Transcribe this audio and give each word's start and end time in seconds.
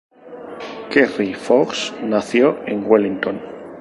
Kerry 0.89 1.35
Fox 1.35 1.93
nació 2.01 2.57
en 2.65 2.87
Wellington. 2.89 3.39